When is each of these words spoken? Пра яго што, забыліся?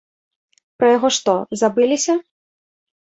Пра 0.79 0.87
яго 0.97 1.09
што, 1.17 1.35
забыліся? 1.61 2.13